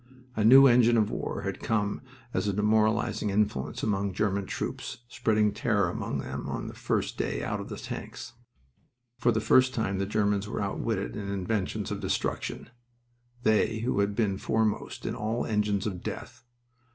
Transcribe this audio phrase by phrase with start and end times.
[0.35, 2.01] A new engine of war had come
[2.33, 7.43] as a demoralizing influence among German troops, spreading terror among them on the first day
[7.43, 8.33] out of the tanks.
[9.19, 12.71] For the first time the Germans were outwitted in inventions of destruction;
[13.43, 16.45] they who had been foremost in all engines of death.